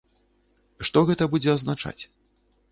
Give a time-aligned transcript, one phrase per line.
[0.87, 1.99] Што гэта будзе азначаць?